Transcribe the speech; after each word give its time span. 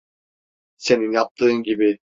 Senin 0.77 1.11
yaptığın 1.11 1.63
gibi. 1.63 1.99